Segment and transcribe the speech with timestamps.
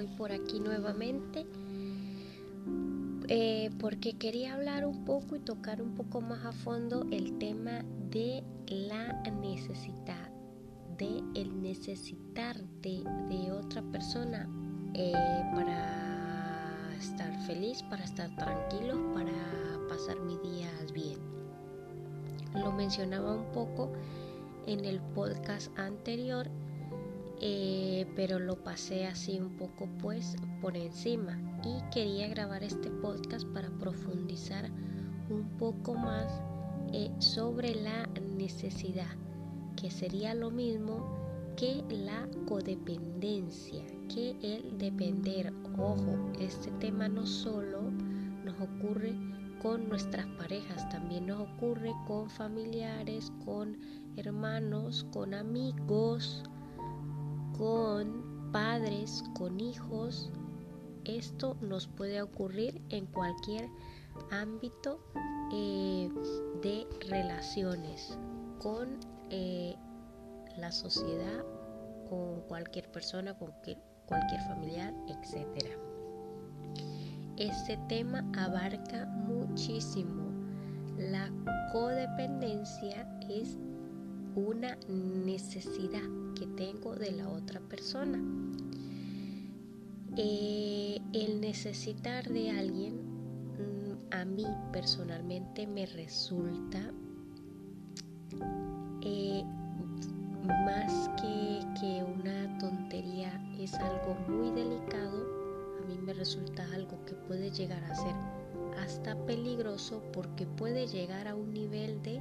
[0.00, 1.46] estoy por aquí nuevamente
[3.28, 7.84] eh, porque quería hablar un poco y tocar un poco más a fondo el tema
[8.10, 10.30] de la necesidad,
[10.96, 14.48] de el necesitarte de otra persona
[14.94, 15.12] eh,
[15.54, 19.32] para estar feliz, para estar tranquilo, para
[19.88, 21.18] pasar mis días bien.
[22.54, 23.92] Lo mencionaba un poco
[24.66, 26.48] en el podcast anterior
[27.40, 31.38] eh, pero lo pasé así un poco pues por encima.
[31.64, 34.70] Y quería grabar este podcast para profundizar
[35.30, 36.42] un poco más
[36.92, 39.16] eh, sobre la necesidad
[39.76, 41.18] que sería lo mismo
[41.56, 45.52] que la codependencia que el depender.
[45.78, 47.90] Ojo este tema no solo
[48.44, 49.14] nos ocurre
[49.62, 53.76] con nuestras parejas también nos ocurre con familiares con
[54.16, 56.42] hermanos con amigos
[57.60, 60.30] con padres, con hijos.
[61.04, 63.68] Esto nos puede ocurrir en cualquier
[64.30, 64.98] ámbito
[65.52, 66.08] eh,
[66.62, 68.18] de relaciones
[68.60, 69.76] con eh,
[70.56, 71.44] la sociedad,
[72.08, 73.52] con cualquier persona, con
[74.06, 75.68] cualquier familiar, etc.
[77.36, 80.30] Este tema abarca muchísimo.
[80.96, 81.30] La
[81.72, 83.58] codependencia es
[84.46, 88.18] una necesidad que tengo de la otra persona.
[90.16, 96.80] Eh, el necesitar de alguien mm, a mí personalmente me resulta
[99.02, 99.44] eh,
[100.64, 105.26] más que, que una tontería, es algo muy delicado.
[105.82, 108.14] A mí me resulta algo que puede llegar a ser
[108.78, 112.20] hasta peligroso porque puede llegar a un nivel de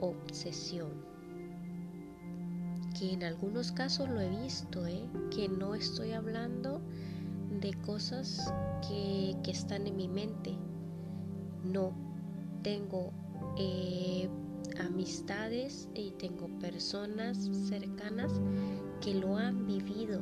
[0.00, 1.17] obsesión
[2.98, 5.04] que en algunos casos lo he visto, ¿eh?
[5.30, 6.80] que no estoy hablando
[7.60, 8.52] de cosas
[8.88, 10.54] que, están en mi mente.
[11.64, 11.92] No,
[12.62, 13.12] tengo
[13.56, 14.28] eh,
[14.80, 18.32] amistades y tengo personas cercanas
[19.00, 20.20] que lo han vivido.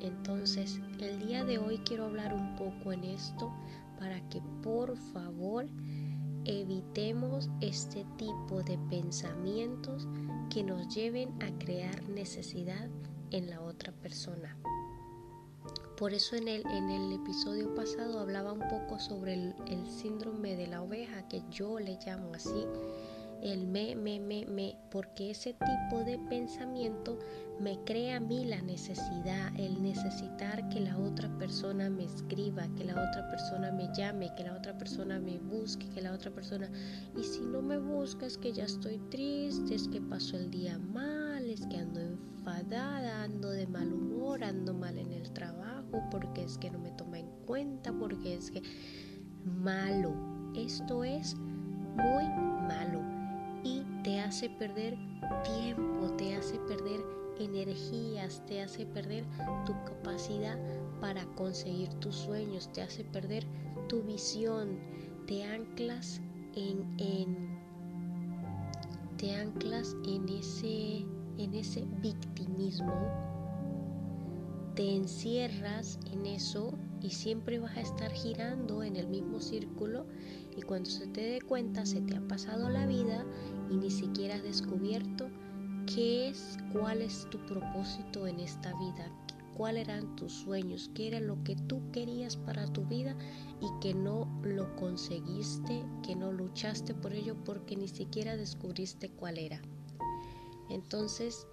[0.00, 3.52] Entonces, el día de hoy quiero hablar un poco en esto
[3.98, 5.66] para que por favor
[6.44, 10.06] evitemos este tipo de pensamientos
[10.50, 12.88] que nos lleven a crear necesidad
[13.30, 14.56] en la otra persona.
[15.96, 20.56] Por eso en el, en el episodio pasado hablaba un poco sobre el, el síndrome
[20.56, 22.66] de la oveja, que yo le llamo así,
[23.42, 27.18] el me, me, me, me, porque ese tipo de pensamiento
[27.60, 32.84] me crea a mí la necesidad, el necesitar que la otra persona me escriba, que
[32.84, 36.68] la otra persona me llame, que la otra persona me busque, que la otra persona...
[37.16, 40.78] Y si no me busca es que ya estoy triste, es que pasó el día
[40.78, 46.42] mal, es que ando enfadada, ando de mal humor, ando mal en el trabajo, porque
[46.42, 48.62] es que no me toma en cuenta, porque es que...
[49.44, 50.14] Malo.
[50.54, 52.24] Esto es muy
[52.68, 53.13] malo
[54.04, 54.96] te hace perder
[55.44, 57.00] tiempo, te hace perder
[57.40, 59.24] energías, te hace perder
[59.64, 60.58] tu capacidad
[61.00, 63.46] para conseguir tus sueños, te hace perder
[63.88, 64.78] tu visión,
[65.26, 66.20] te anclas
[66.54, 67.58] en, en
[69.16, 71.06] te anclas en ese
[71.38, 72.94] en ese victimismo,
[74.76, 80.06] te encierras en eso y siempre vas a estar girando en el mismo círculo
[80.56, 83.24] y cuando se te dé cuenta se te ha pasado la vida
[83.70, 85.28] y ni siquiera has descubierto
[85.86, 89.10] qué es, cuál es tu propósito en esta vida,
[89.54, 93.16] cuáles eran tus sueños, qué era lo que tú querías para tu vida
[93.60, 99.38] y que no lo conseguiste, que no luchaste por ello porque ni siquiera descubriste cuál
[99.38, 99.60] era.
[100.70, 101.46] Entonces,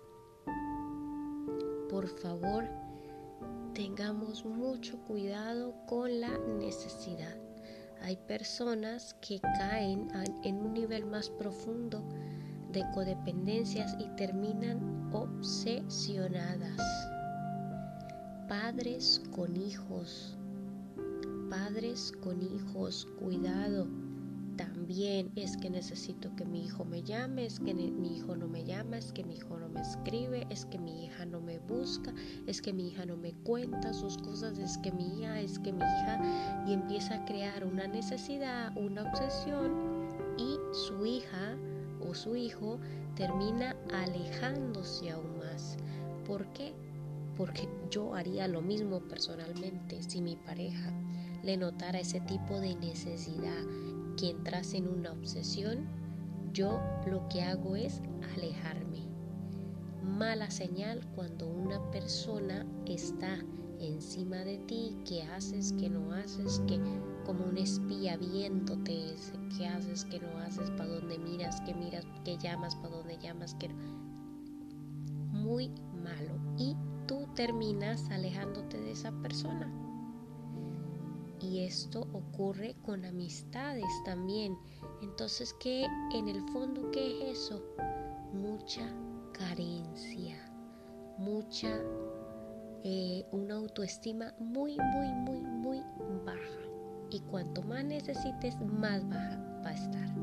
[1.89, 2.69] por favor,
[3.73, 7.35] tengamos mucho cuidado con la necesidad.
[8.01, 10.07] Hay personas que caen
[10.43, 12.03] en un nivel más profundo
[12.71, 16.79] de codependencias y terminan obsesionadas.
[18.47, 20.37] Padres con hijos.
[21.49, 23.87] Padres con hijos, cuidado
[24.91, 28.65] también es que necesito que mi hijo me llame, es que mi hijo no me
[28.65, 32.13] llama, es que mi hijo no me escribe, es que mi hija no me busca,
[32.45, 35.71] es que mi hija no me cuenta sus cosas, es que mi hija, es que
[35.71, 39.71] mi hija, y empieza a crear una necesidad, una obsesión,
[40.37, 41.55] y su hija
[42.01, 42.77] o su hijo
[43.15, 45.77] termina alejándose aún más.
[46.27, 46.73] ¿Por qué?
[47.37, 50.91] Porque yo haría lo mismo personalmente si mi pareja
[51.43, 53.63] le notara ese tipo de necesidad
[54.15, 55.87] que entras en una obsesión,
[56.53, 58.01] yo lo que hago es
[58.35, 59.07] alejarme.
[60.03, 63.39] Mala señal cuando una persona está
[63.79, 66.79] encima de ti, qué haces, qué no haces, que
[67.25, 69.15] como un espía viéndote,
[69.57, 73.55] qué haces, qué no haces, para dónde miras, qué miras, qué llamas, para dónde llamas,
[73.55, 73.69] qué
[75.31, 75.71] muy
[76.03, 76.75] malo y
[77.07, 79.71] tú terminas alejándote de esa persona.
[81.41, 84.57] Y esto ocurre con amistades también.
[85.01, 87.63] Entonces, ¿qué en el fondo qué es eso?
[88.33, 88.87] Mucha
[89.33, 90.37] carencia,
[91.17, 91.81] mucha
[92.83, 95.83] eh, una autoestima muy, muy, muy, muy
[96.25, 96.39] baja.
[97.09, 100.15] Y cuanto más necesites, más baja va a estar.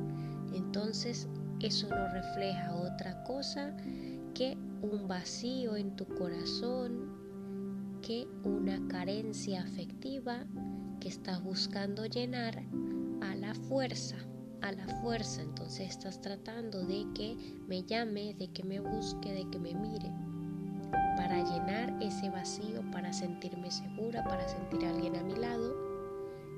[0.53, 1.29] Entonces,
[1.61, 3.77] eso no refleja otra cosa
[4.35, 7.18] que un vacío en tu corazón,
[8.01, 10.45] que una carencia afectiva
[11.01, 12.63] que estás buscando llenar
[13.21, 14.17] a la fuerza,
[14.63, 15.43] a la fuerza.
[15.43, 17.37] Entonces estás tratando de que
[17.67, 20.13] me llame, de que me busque, de que me mire
[21.17, 25.77] para llenar ese vacío, para sentirme segura, para sentir a alguien a mi lado.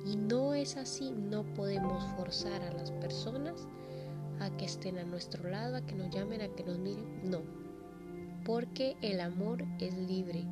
[0.05, 3.67] Y no es así, no podemos forzar a las personas
[4.39, 7.31] a que estén a nuestro lado, a que nos llamen, a que nos miren.
[7.31, 7.43] No,
[8.45, 10.45] porque el amor es libre.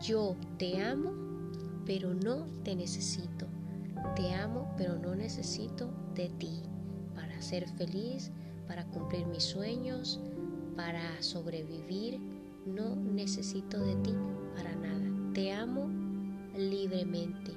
[0.00, 1.12] Yo te amo,
[1.84, 3.46] pero no te necesito.
[4.16, 6.62] Te amo, pero no necesito de ti
[7.14, 8.30] para ser feliz,
[8.66, 10.20] para cumplir mis sueños,
[10.74, 12.18] para sobrevivir
[12.66, 14.14] no necesito de ti
[14.54, 15.32] para nada.
[15.34, 15.88] Te amo
[16.56, 17.52] libremente.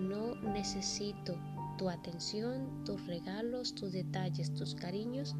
[0.00, 1.36] No necesito
[1.76, 5.34] tu atención, tus regalos, tus detalles, tus cariños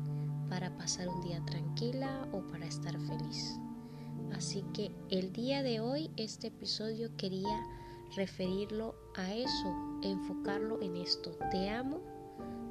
[0.48, 3.58] para pasar un día tranquila o para estar feliz.
[4.32, 7.62] Así que el día de hoy este episodio quería
[8.16, 11.36] referirlo a eso, enfocarlo en esto.
[11.50, 12.00] Te amo,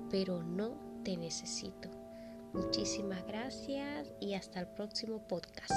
[0.10, 1.90] pero no te necesito.
[2.54, 5.72] Muchísimas gracias y hasta el próximo podcast.